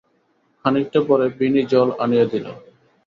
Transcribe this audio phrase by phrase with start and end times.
[0.65, 2.45] খানিকটা পরে বিনি জল আনিয়া দিল।